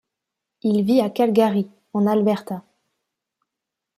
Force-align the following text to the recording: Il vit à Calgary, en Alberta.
Il 0.63 0.83
vit 0.83 0.99
à 1.01 1.11
Calgary, 1.11 1.69
en 1.93 2.07
Alberta. 2.07 2.63